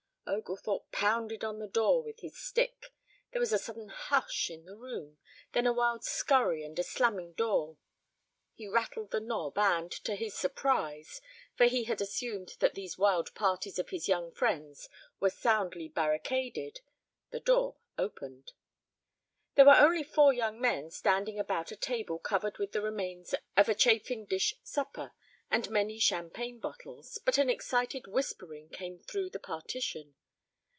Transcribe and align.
Oglethorpe 0.27 0.89
pounded 0.93 1.43
on 1.43 1.59
the 1.59 1.67
door 1.67 2.01
with 2.01 2.21
his 2.21 2.37
stick. 2.37 2.93
There 3.33 3.39
was 3.41 3.51
a 3.51 3.59
sudden 3.59 3.89
hush 3.89 4.49
in 4.49 4.63
the 4.63 4.77
room, 4.77 5.17
then 5.51 5.67
a 5.67 5.73
wild 5.73 6.05
scurry 6.05 6.63
and 6.63 6.77
a 6.79 6.83
slamming 6.83 7.33
door. 7.33 7.75
He 8.53 8.65
rattled 8.65 9.11
the 9.11 9.19
knob 9.19 9.57
and, 9.57 9.91
to 9.91 10.15
his 10.15 10.33
surprise, 10.33 11.19
for 11.57 11.65
he 11.65 11.83
had 11.83 11.99
assumed 11.99 12.55
that 12.59 12.75
these 12.75 12.97
wild 12.97 13.35
parties 13.35 13.77
of 13.77 13.89
his 13.89 14.07
young 14.07 14.31
friends 14.31 14.87
were 15.19 15.29
soundly 15.29 15.89
barricaded, 15.89 16.79
the 17.31 17.41
door 17.41 17.75
opened. 17.97 18.53
There 19.55 19.65
were 19.65 19.75
only 19.75 20.03
four 20.03 20.31
young 20.31 20.61
men 20.61 20.91
standing 20.91 21.39
about 21.39 21.71
a 21.73 21.75
table 21.75 22.19
covered 22.19 22.57
with 22.57 22.71
the 22.71 22.81
remains 22.81 23.35
of 23.57 23.67
a 23.67 23.75
chafing 23.75 24.27
dish 24.27 24.53
supper 24.63 25.11
and 25.53 25.69
many 25.69 25.99
champagne 25.99 26.57
bottles, 26.57 27.17
but 27.25 27.37
an 27.37 27.49
excited 27.49 28.07
whispering 28.07 28.69
came 28.69 28.97
through 29.01 29.29
the 29.29 29.39
partition. 29.39 30.15